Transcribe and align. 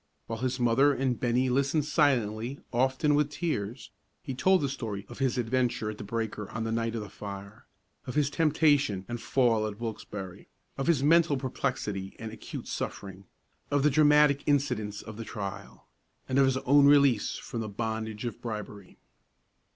While 0.25 0.39
his 0.39 0.59
mother 0.59 0.93
and 0.95 1.19
Bennie 1.19 1.51
listened 1.51 1.85
silently, 1.85 2.59
often 2.73 3.13
with 3.13 3.29
tears, 3.29 3.91
he 4.23 4.33
told 4.33 4.61
the 4.61 4.67
story 4.67 5.05
of 5.07 5.19
his 5.19 5.37
adventure 5.37 5.91
at 5.91 5.99
the 5.99 6.03
breaker 6.03 6.49
on 6.49 6.63
the 6.63 6.71
night 6.71 6.95
of 6.95 7.03
the 7.03 7.09
fire, 7.11 7.67
of 8.07 8.15
his 8.15 8.31
temptation 8.31 9.05
and 9.07 9.21
fall 9.21 9.67
at 9.67 9.79
Wilkesbarre, 9.79 10.47
of 10.75 10.87
his 10.87 11.03
mental 11.03 11.37
perplexity 11.37 12.15
and 12.17 12.31
acute 12.31 12.67
suffering, 12.67 13.25
of 13.69 13.83
the 13.83 13.91
dramatic 13.91 14.41
incidents 14.47 15.03
of 15.03 15.17
the 15.17 15.23
trial, 15.23 15.87
and 16.27 16.39
of 16.39 16.45
his 16.45 16.57
own 16.57 16.87
release 16.87 17.37
from 17.37 17.61
the 17.61 17.69
bondage 17.69 18.25
of 18.25 18.41
bribery. 18.41 18.97